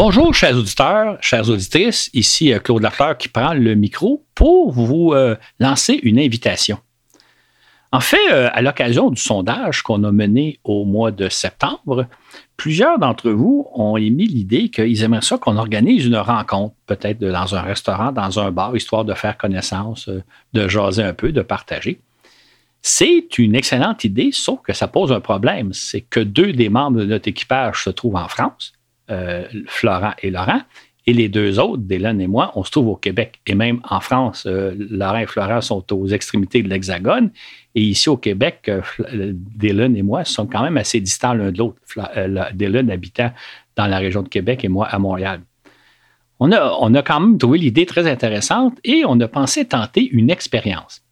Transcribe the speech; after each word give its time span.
Bonjour, 0.00 0.32
chers 0.32 0.56
auditeurs, 0.56 1.18
chères 1.20 1.50
auditrices. 1.50 2.08
Ici 2.12 2.52
euh, 2.52 2.60
Claude 2.60 2.82
Lafleur 2.82 3.18
qui 3.18 3.26
prend 3.26 3.52
le 3.52 3.74
micro 3.74 4.24
pour 4.36 4.70
vous 4.70 5.12
euh, 5.12 5.34
lancer 5.58 5.98
une 6.04 6.20
invitation. 6.20 6.78
En 7.90 7.98
fait, 7.98 8.30
euh, 8.30 8.48
à 8.52 8.62
l'occasion 8.62 9.10
du 9.10 9.20
sondage 9.20 9.82
qu'on 9.82 10.04
a 10.04 10.12
mené 10.12 10.60
au 10.62 10.84
mois 10.84 11.10
de 11.10 11.28
septembre, 11.28 12.06
plusieurs 12.56 13.00
d'entre 13.00 13.30
vous 13.30 13.66
ont 13.74 13.96
émis 13.96 14.28
l'idée 14.28 14.68
qu'ils 14.68 15.02
aimeraient 15.02 15.20
ça 15.20 15.36
qu'on 15.36 15.56
organise 15.56 16.06
une 16.06 16.18
rencontre, 16.18 16.76
peut-être 16.86 17.18
dans 17.18 17.56
un 17.56 17.62
restaurant, 17.62 18.12
dans 18.12 18.38
un 18.38 18.52
bar, 18.52 18.76
histoire 18.76 19.04
de 19.04 19.14
faire 19.14 19.36
connaissance, 19.36 20.08
de 20.52 20.68
jaser 20.68 21.02
un 21.02 21.12
peu, 21.12 21.32
de 21.32 21.42
partager. 21.42 21.98
C'est 22.82 23.36
une 23.36 23.56
excellente 23.56 24.04
idée, 24.04 24.30
sauf 24.30 24.60
que 24.62 24.74
ça 24.74 24.86
pose 24.86 25.10
un 25.10 25.20
problème. 25.20 25.72
C'est 25.72 26.02
que 26.02 26.20
deux 26.20 26.52
des 26.52 26.68
membres 26.68 27.00
de 27.00 27.04
notre 27.04 27.26
équipage 27.26 27.82
se 27.82 27.90
trouvent 27.90 28.14
en 28.14 28.28
France 28.28 28.77
euh, 29.10 29.46
Florent 29.66 30.14
et 30.22 30.30
Laurent. 30.30 30.60
Et 31.06 31.14
les 31.14 31.30
deux 31.30 31.58
autres, 31.58 31.82
Dylan 31.82 32.20
et 32.20 32.26
moi, 32.26 32.52
on 32.54 32.64
se 32.64 32.70
trouve 32.70 32.88
au 32.88 32.96
Québec. 32.96 33.40
Et 33.46 33.54
même 33.54 33.80
en 33.88 34.00
France, 34.00 34.44
euh, 34.46 34.74
Laurent 34.76 35.16
et 35.16 35.26
Florent 35.26 35.62
sont 35.62 35.82
aux 35.94 36.08
extrémités 36.08 36.62
de 36.62 36.68
l'Hexagone. 36.68 37.30
Et 37.74 37.80
ici 37.80 38.10
au 38.10 38.18
Québec, 38.18 38.68
euh, 38.68 38.82
Dylan 39.32 39.96
et 39.96 40.02
moi 40.02 40.24
sommes 40.24 40.50
quand 40.50 40.62
même 40.62 40.76
assez 40.76 41.00
distants 41.00 41.32
l'un 41.32 41.50
de 41.50 41.58
l'autre. 41.58 41.80
Dylan 42.52 42.90
habitant 42.90 43.32
dans 43.76 43.86
la 43.86 43.98
région 43.98 44.22
de 44.22 44.28
Québec 44.28 44.64
et 44.64 44.68
moi 44.68 44.86
à 44.86 44.98
Montréal. 44.98 45.40
On 46.40 46.52
a, 46.52 46.76
on 46.80 46.94
a 46.94 47.02
quand 47.02 47.20
même 47.20 47.38
trouvé 47.38 47.58
l'idée 47.58 47.86
très 47.86 48.06
intéressante 48.06 48.78
et 48.84 49.04
on 49.06 49.18
a 49.20 49.28
pensé 49.28 49.64
tenter 49.64 50.06
une 50.10 50.30
expérience. 50.30 51.02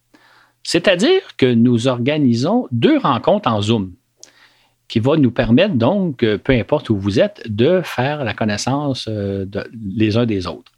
C'est-à-dire 0.62 1.22
que 1.36 1.46
nous 1.46 1.88
organisons 1.88 2.66
deux 2.70 2.98
rencontres 2.98 3.48
en 3.48 3.62
Zoom 3.62 3.92
qui 4.88 5.00
va 5.00 5.16
nous 5.16 5.30
permettre 5.30 5.74
donc, 5.74 6.22
euh, 6.22 6.38
peu 6.38 6.52
importe 6.52 6.90
où 6.90 6.96
vous 6.96 7.18
êtes, 7.18 7.42
de 7.46 7.80
faire 7.82 8.24
la 8.24 8.34
connaissance 8.34 9.08
euh, 9.08 9.44
les 9.94 10.16
uns 10.16 10.26
des 10.26 10.46
autres. 10.46 10.72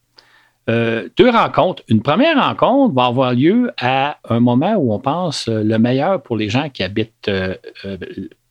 Euh, 0.70 1.08
deux 1.16 1.30
rencontres. 1.30 1.82
Une 1.88 2.02
première 2.02 2.42
rencontre 2.42 2.94
va 2.94 3.06
avoir 3.06 3.32
lieu 3.32 3.70
à 3.80 4.18
un 4.28 4.40
moment 4.40 4.74
où 4.74 4.92
on 4.92 4.98
pense 4.98 5.48
le 5.48 5.78
meilleur 5.78 6.22
pour 6.22 6.36
les 6.36 6.50
gens 6.50 6.68
qui 6.68 6.82
habitent 6.82 7.30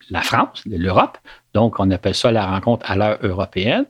la 0.10 0.22
France, 0.24 0.64
l'Europe. 0.66 1.20
Donc, 1.54 1.80
on 1.80 1.92
appelle 1.92 2.16
ça 2.16 2.32
la 2.32 2.48
rencontre 2.48 2.90
à 2.90 2.96
l'heure 2.96 3.20
européenne. 3.22 3.86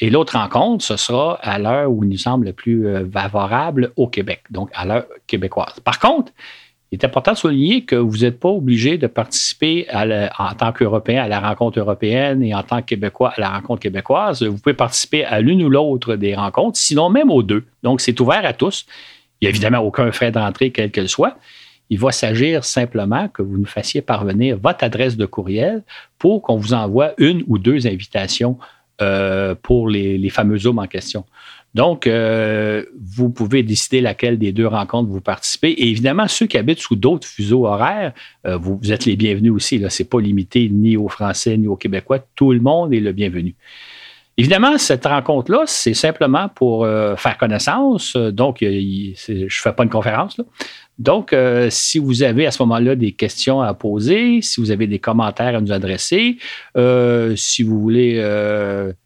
Et 0.00 0.10
l'autre 0.10 0.36
rencontre, 0.36 0.84
ce 0.84 0.98
sera 0.98 1.38
à 1.40 1.58
l'heure 1.58 1.90
où 1.90 2.04
il 2.04 2.10
nous 2.10 2.18
semble 2.18 2.46
le 2.46 2.52
plus 2.52 2.86
favorable 3.10 3.92
au 3.96 4.06
Québec, 4.06 4.42
donc 4.50 4.68
à 4.74 4.84
l'heure 4.84 5.06
québécoise. 5.26 5.80
Par 5.80 5.98
contre, 5.98 6.32
il 6.92 6.96
est 6.96 7.06
important 7.06 7.32
de 7.32 7.38
souligner 7.38 7.84
que 7.86 7.96
vous 7.96 8.18
n'êtes 8.18 8.38
pas 8.38 8.50
obligé 8.50 8.98
de 8.98 9.06
participer 9.06 9.86
en 9.94 10.54
tant 10.54 10.72
qu'Européen 10.72 11.22
à 11.22 11.26
la 11.26 11.40
rencontre 11.40 11.78
européenne 11.78 12.42
et 12.42 12.54
en 12.54 12.62
tant 12.62 12.82
que 12.82 12.86
Québécois 12.88 13.32
à 13.34 13.40
la 13.40 13.48
rencontre 13.48 13.80
québécoise. 13.80 14.42
Vous 14.42 14.58
pouvez 14.58 14.74
participer 14.74 15.24
à 15.24 15.40
l'une 15.40 15.62
ou 15.62 15.70
l'autre 15.70 16.16
des 16.16 16.34
rencontres, 16.34 16.78
sinon 16.78 17.08
même 17.08 17.30
aux 17.30 17.42
deux. 17.42 17.64
Donc, 17.82 18.02
c'est 18.02 18.20
ouvert 18.20 18.44
à 18.44 18.52
tous. 18.52 18.84
Il 19.40 19.44
n'y 19.44 19.48
a 19.48 19.50
évidemment 19.50 19.78
aucun 19.78 20.12
frais 20.12 20.30
d'entrée, 20.30 20.70
quel 20.70 20.90
qu'elle 20.90 21.08
soit. 21.08 21.38
Il 21.88 21.98
va 21.98 22.12
s'agir 22.12 22.62
simplement 22.62 23.26
que 23.28 23.40
vous 23.40 23.56
nous 23.56 23.64
fassiez 23.64 24.02
parvenir 24.02 24.58
votre 24.58 24.84
adresse 24.84 25.16
de 25.16 25.24
courriel 25.24 25.82
pour 26.18 26.42
qu'on 26.42 26.56
vous 26.56 26.74
envoie 26.74 27.12
une 27.16 27.42
ou 27.48 27.56
deux 27.56 27.86
invitations 27.86 28.58
euh, 29.02 29.54
pour 29.54 29.88
les, 29.88 30.30
fameux 30.30 30.58
Zooms 30.58 30.78
en 30.78 30.86
question. 30.86 31.24
Donc, 31.74 32.06
euh, 32.06 32.84
vous 33.02 33.30
pouvez 33.30 33.62
décider 33.62 34.00
laquelle 34.00 34.38
des 34.38 34.52
deux 34.52 34.66
rencontres 34.66 35.10
vous 35.10 35.20
participez. 35.20 35.70
Et 35.70 35.88
évidemment, 35.88 36.28
ceux 36.28 36.46
qui 36.46 36.58
habitent 36.58 36.80
sous 36.80 36.96
d'autres 36.96 37.26
fuseaux 37.26 37.66
horaires, 37.66 38.12
euh, 38.46 38.56
vous, 38.56 38.78
êtes 38.92 39.06
les 39.06 39.16
bienvenus 39.16 39.52
aussi. 39.52 39.82
Ce 39.88 40.02
n'est 40.02 40.08
pas 40.08 40.20
limité 40.20 40.68
ni 40.68 40.96
aux 40.96 41.08
Français 41.08 41.56
ni 41.56 41.66
aux 41.66 41.76
Québécois. 41.76 42.20
Tout 42.34 42.52
le 42.52 42.60
monde 42.60 42.92
est 42.92 43.00
le 43.00 43.12
bienvenu. 43.12 43.54
Évidemment, 44.38 44.78
cette 44.78 45.04
rencontre-là, 45.04 45.64
c'est 45.66 45.92
simplement 45.92 46.48
pour 46.48 46.84
euh, 46.84 47.16
faire 47.16 47.36
connaissance. 47.36 48.16
Donc, 48.16 48.58
je 48.60 49.32
ne 49.32 49.48
fais 49.50 49.72
pas 49.72 49.82
une 49.82 49.90
conférence. 49.90 50.40
Donc, 50.98 51.34
euh, 51.34 51.68
si 51.70 51.98
vous 51.98 52.22
avez 52.22 52.46
à 52.46 52.50
ce 52.50 52.62
moment-là 52.62 52.96
des 52.96 53.12
questions 53.12 53.60
à 53.60 53.74
poser, 53.74 54.40
si 54.40 54.60
vous 54.60 54.70
avez 54.70 54.86
des 54.86 54.98
commentaires 54.98 55.56
à 55.56 55.60
nous 55.60 55.72
adresser, 55.72 56.38
euh, 56.78 57.36
si 57.36 57.62
vous 57.62 57.78
voulez 57.78 58.22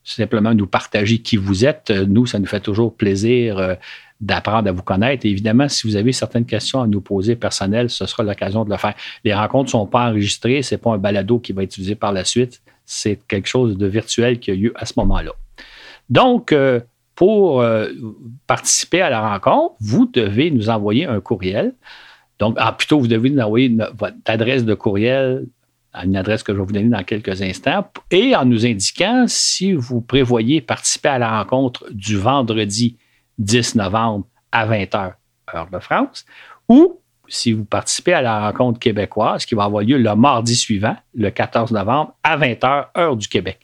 simplement 0.05 0.55
nous 0.55 0.69
partager 0.69 1.19
qui 1.19 1.37
vous 1.37 1.65
êtes, 1.65 1.91
nous, 1.91 2.27
ça 2.27 2.39
nous 2.39 2.47
fait 2.47 2.61
toujours 2.61 2.95
plaisir 2.95 3.77
d'apprendre 4.21 4.69
à 4.69 4.73
vous 4.73 4.83
connaître. 4.83 5.27
Évidemment, 5.27 5.69
si 5.69 5.89
vous 5.89 5.97
avez 5.97 6.12
certaines 6.12 6.47
questions 6.47 6.81
à 6.81 6.87
nous 6.87 7.00
poser 7.00 7.34
personnelles, 7.34 7.91
ce 7.91 8.06
sera 8.06 8.23
l'occasion 8.23 8.65
de 8.65 8.71
le 8.71 8.77
faire. 8.77 8.95
Les 9.25 9.34
rencontres 9.34 9.67
ne 9.67 9.71
sont 9.71 9.87
pas 9.87 10.09
enregistrées, 10.09 10.62
ce 10.62 10.75
n'est 10.75 10.79
pas 10.79 10.93
un 10.93 10.99
balado 10.99 11.41
qui 11.41 11.53
va 11.53 11.65
être 11.65 11.73
utilisé 11.73 11.97
par 11.97 12.12
la 12.12 12.25
suite 12.25 12.62
c'est 12.87 13.21
quelque 13.29 13.49
chose 13.49 13.77
de 13.77 13.87
virtuel 13.87 14.39
qui 14.39 14.51
a 14.51 14.55
eu 14.55 14.73
à 14.77 14.87
ce 14.87 14.95
moment-là. 14.97 15.33
Donc, 16.09 16.53
euh, 16.53 16.81
pour 17.15 17.61
euh, 17.61 17.89
participer 18.47 19.01
à 19.01 19.11
la 19.11 19.29
rencontre, 19.29 19.75
vous 19.81 20.07
devez 20.07 20.51
nous 20.51 20.71
envoyer 20.71 21.07
un 21.07 21.21
courriel. 21.21 21.75
Donc, 22.39 22.55
ah, 22.59 22.73
plutôt, 22.73 23.01
vous 23.01 23.09
devez 23.09 23.31
nous 23.31 23.41
envoyer 23.41 23.77
votre 23.99 24.17
adresse 24.27 24.65
de 24.65 24.75
courriel 24.75 25.47
à 25.97 26.05
une 26.05 26.17
adresse 26.17 26.43
que 26.43 26.53
je 26.53 26.59
vais 26.59 26.65
vous 26.65 26.73
donner 26.73 26.91
dans 26.91 27.03
quelques 27.03 27.41
instants, 27.41 27.91
et 28.11 28.37
en 28.37 28.45
nous 28.45 28.67
indiquant 28.67 29.25
si 29.27 29.73
vous 29.73 30.03
prévoyez 30.03 30.61
participer 30.61 31.09
à 31.09 31.19
la 31.19 31.39
rencontre 31.39 31.87
du 31.91 32.19
vendredi 32.19 32.99
10 33.39 33.77
novembre 33.77 34.27
à 34.53 34.67
20h, 34.67 35.15
heure 35.55 35.71
de 35.73 35.79
France, 35.79 36.27
ou 36.69 37.01
si 37.28 37.53
vous 37.53 37.64
participez 37.64 38.12
à 38.12 38.22
la 38.22 38.47
rencontre 38.47 38.78
québécoise 38.78 39.44
qui 39.44 39.54
va 39.54 39.64
avoir 39.64 39.82
lieu 39.82 39.98
le 39.98 40.14
mardi 40.14 40.54
suivant, 40.54 40.97
le 41.14 41.31
14 41.31 41.72
novembre, 41.72 42.14
à 42.22 42.37
20h, 42.37 42.87
heure 42.97 43.16
du 43.16 43.28
Québec. 43.28 43.60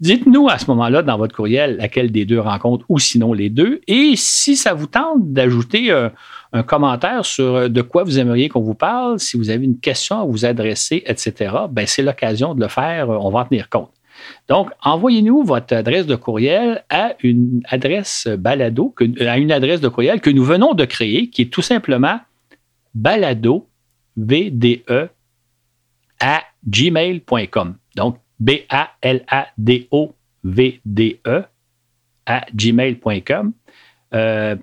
Dites-nous 0.00 0.48
à 0.48 0.58
ce 0.58 0.66
moment-là 0.70 1.02
dans 1.02 1.16
votre 1.16 1.34
courriel 1.34 1.76
laquelle 1.76 2.10
des 2.10 2.24
deux 2.24 2.40
rencontres 2.40 2.84
ou 2.88 2.98
sinon 2.98 3.32
les 3.32 3.48
deux. 3.48 3.80
Et 3.86 4.14
si 4.16 4.56
ça 4.56 4.74
vous 4.74 4.88
tente 4.88 5.32
d'ajouter 5.32 5.90
euh, 5.92 6.08
un, 6.52 6.64
commentaire 6.64 7.24
sur 7.24 7.54
euh, 7.54 7.68
de 7.68 7.80
quoi 7.80 8.02
vous 8.02 8.18
aimeriez 8.18 8.48
qu'on 8.48 8.60
vous 8.60 8.74
parle, 8.74 9.20
si 9.20 9.36
vous 9.36 9.50
avez 9.50 9.64
une 9.64 9.78
question 9.78 10.20
à 10.20 10.24
vous 10.24 10.44
adresser, 10.44 11.04
etc., 11.06 11.54
ben 11.70 11.86
c'est 11.86 12.02
l'occasion 12.02 12.54
de 12.54 12.60
le 12.60 12.68
faire. 12.68 13.08
On 13.08 13.30
va 13.30 13.40
en 13.40 13.44
tenir 13.44 13.68
compte. 13.68 13.90
Donc, 14.48 14.70
envoyez-nous 14.82 15.42
votre 15.42 15.74
adresse 15.74 16.06
de 16.06 16.16
courriel 16.16 16.84
à 16.90 17.14
une 17.22 17.62
adresse 17.68 18.26
balado, 18.26 18.94
à 19.20 19.38
une 19.38 19.52
adresse 19.52 19.80
de 19.80 19.88
courriel 19.88 20.20
que 20.20 20.30
nous 20.30 20.44
venons 20.44 20.74
de 20.74 20.84
créer, 20.84 21.30
qui 21.30 21.42
est 21.42 21.52
tout 21.52 21.62
simplement 21.62 22.18
balado, 22.94 23.68
VDE, 24.16 25.10
à 26.20 26.42
gmail.com. 26.66 27.76
Donc, 27.96 28.18
B-A-L-A-D-O, 28.40 30.14
V-D-E, 30.44 31.44
à 32.26 32.46
gmail.com. 32.54 33.52
Euh, 34.14 34.56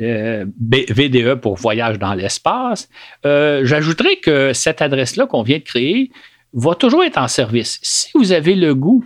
euh, 0.00 0.44
VDE 0.58 1.34
pour 1.34 1.56
voyage 1.56 1.98
dans 1.98 2.14
l'espace. 2.14 2.88
Euh, 3.24 3.64
j'ajouterai 3.64 4.16
que 4.16 4.52
cette 4.52 4.82
adresse-là 4.82 5.26
qu'on 5.26 5.42
vient 5.42 5.58
de 5.58 5.62
créer 5.62 6.10
va 6.54 6.74
toujours 6.74 7.04
être 7.04 7.18
en 7.18 7.28
service. 7.28 7.78
Si 7.82 8.10
vous 8.14 8.32
avez 8.32 8.54
le 8.54 8.74
goût 8.74 9.04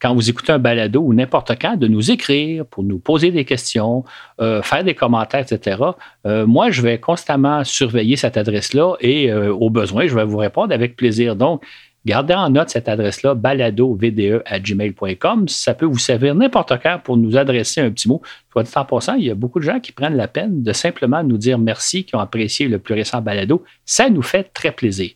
quand 0.00 0.14
vous 0.14 0.28
écoutez 0.28 0.52
un 0.52 0.58
balado 0.58 1.00
ou 1.00 1.14
n'importe 1.14 1.52
quand, 1.60 1.76
de 1.76 1.86
nous 1.86 2.10
écrire 2.10 2.66
pour 2.66 2.82
nous 2.84 2.98
poser 2.98 3.30
des 3.30 3.44
questions, 3.44 4.04
euh, 4.40 4.62
faire 4.62 4.84
des 4.84 4.94
commentaires, 4.94 5.40
etc. 5.40 5.82
Euh, 6.26 6.46
moi, 6.46 6.70
je 6.70 6.82
vais 6.82 6.98
constamment 6.98 7.64
surveiller 7.64 8.16
cette 8.16 8.36
adresse-là 8.36 8.96
et 9.00 9.32
euh, 9.32 9.52
au 9.52 9.70
besoin, 9.70 10.06
je 10.06 10.14
vais 10.14 10.24
vous 10.24 10.36
répondre 10.36 10.74
avec 10.74 10.96
plaisir. 10.96 11.34
Donc, 11.34 11.64
gardez 12.04 12.34
en 12.34 12.50
note 12.50 12.68
cette 12.68 12.88
adresse-là, 12.88 13.34
baladovde.gmail.com. 13.34 15.48
Ça 15.48 15.74
peut 15.74 15.86
vous 15.86 15.98
servir 15.98 16.34
n'importe 16.34 16.74
quand 16.82 17.00
pour 17.02 17.16
nous 17.16 17.38
adresser 17.38 17.80
un 17.80 17.90
petit 17.90 18.08
mot. 18.08 18.20
Soit 18.52 18.64
dit 18.64 18.72
en 18.76 18.84
passant, 18.84 19.14
il 19.14 19.24
y 19.24 19.30
a 19.30 19.34
beaucoup 19.34 19.60
de 19.60 19.64
gens 19.64 19.80
qui 19.80 19.92
prennent 19.92 20.16
la 20.16 20.28
peine 20.28 20.62
de 20.62 20.72
simplement 20.72 21.22
nous 21.22 21.38
dire 21.38 21.58
merci, 21.58 22.04
qui 22.04 22.14
ont 22.14 22.20
apprécié 22.20 22.68
le 22.68 22.78
plus 22.78 22.94
récent 22.94 23.22
balado. 23.22 23.64
Ça 23.86 24.10
nous 24.10 24.22
fait 24.22 24.52
très 24.52 24.72
plaisir. 24.72 25.12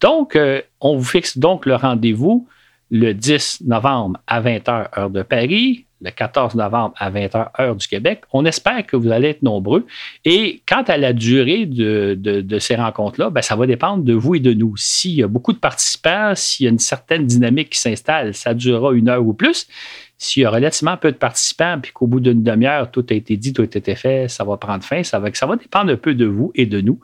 Donc, 0.00 0.38
on 0.80 0.96
vous 0.96 1.04
fixe 1.04 1.36
donc 1.36 1.66
le 1.66 1.74
rendez-vous 1.74 2.48
le 2.90 3.12
10 3.12 3.62
novembre 3.66 4.20
à 4.26 4.40
20h, 4.40 4.98
heure 4.98 5.10
de 5.10 5.22
Paris, 5.22 5.86
le 6.00 6.10
14 6.10 6.54
novembre 6.54 6.94
à 6.98 7.10
20h, 7.10 7.50
heure 7.60 7.76
du 7.76 7.86
Québec. 7.86 8.22
On 8.32 8.44
espère 8.44 8.86
que 8.86 8.96
vous 8.96 9.10
allez 9.10 9.28
être 9.28 9.42
nombreux. 9.42 9.86
Et 10.24 10.62
quant 10.66 10.82
à 10.82 10.96
la 10.96 11.12
durée 11.12 11.66
de, 11.66 12.58
ces 12.58 12.76
rencontres-là, 12.76 13.30
ben, 13.30 13.42
ça 13.42 13.56
va 13.56 13.66
dépendre 13.66 14.02
de 14.02 14.14
vous 14.14 14.34
et 14.34 14.40
de 14.40 14.54
nous. 14.54 14.76
S'il 14.76 15.12
y 15.12 15.22
a 15.22 15.28
beaucoup 15.28 15.52
de 15.52 15.58
participants, 15.58 16.32
s'il 16.34 16.64
y 16.64 16.68
a 16.68 16.72
une 16.72 16.78
certaine 16.78 17.26
dynamique 17.26 17.70
qui 17.70 17.78
s'installe, 17.78 18.34
ça 18.34 18.54
durera 18.54 18.92
une 18.92 19.08
heure 19.08 19.26
ou 19.26 19.34
plus. 19.34 19.68
S'il 20.16 20.42
y 20.42 20.46
a 20.46 20.50
relativement 20.50 20.96
peu 20.96 21.12
de 21.12 21.16
participants, 21.16 21.78
puis 21.80 21.92
qu'au 21.92 22.06
bout 22.06 22.20
d'une 22.20 22.42
demi-heure, 22.42 22.90
tout 22.90 23.06
a 23.08 23.14
été 23.14 23.36
dit, 23.36 23.52
tout 23.52 23.62
a 23.62 23.64
été 23.64 23.94
fait, 23.94 24.28
ça 24.28 24.44
va 24.44 24.56
prendre 24.56 24.84
fin. 24.84 25.02
Ça 25.02 25.18
va, 25.18 25.32
ça 25.32 25.46
va 25.46 25.56
dépendre 25.56 25.92
un 25.92 25.96
peu 25.96 26.14
de 26.14 26.26
vous 26.26 26.50
et 26.54 26.66
de 26.66 26.80
nous. 26.80 27.00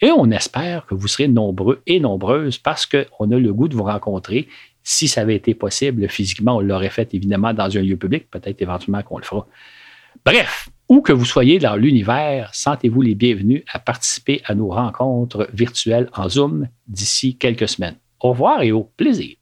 Et 0.00 0.10
on 0.10 0.30
espère 0.30 0.86
que 0.86 0.94
vous 0.94 1.08
serez 1.08 1.28
nombreux 1.28 1.82
et 1.86 2.00
nombreuses 2.00 2.58
parce 2.58 2.86
qu'on 2.86 3.30
a 3.30 3.38
le 3.38 3.52
goût 3.52 3.68
de 3.68 3.74
vous 3.74 3.84
rencontrer 3.84 4.48
si 4.84 5.08
ça 5.08 5.22
avait 5.22 5.34
été 5.34 5.54
possible 5.54 6.08
physiquement, 6.08 6.56
on 6.56 6.60
l'aurait 6.60 6.90
fait 6.90 7.14
évidemment 7.14 7.54
dans 7.54 7.76
un 7.76 7.80
lieu 7.80 7.96
public, 7.96 8.30
peut-être 8.30 8.60
éventuellement 8.62 9.02
qu'on 9.02 9.18
le 9.18 9.24
fera. 9.24 9.46
Bref, 10.24 10.68
où 10.88 11.00
que 11.00 11.12
vous 11.12 11.24
soyez 11.24 11.58
dans 11.58 11.74
l'univers, 11.74 12.54
sentez-vous 12.54 13.02
les 13.02 13.14
bienvenus 13.14 13.64
à 13.72 13.78
participer 13.78 14.42
à 14.44 14.54
nos 14.54 14.68
rencontres 14.68 15.48
virtuelles 15.52 16.08
en 16.14 16.28
Zoom 16.28 16.68
d'ici 16.86 17.36
quelques 17.36 17.68
semaines. 17.68 17.96
Au 18.20 18.30
revoir 18.30 18.62
et 18.62 18.72
au 18.72 18.84
plaisir. 18.84 19.36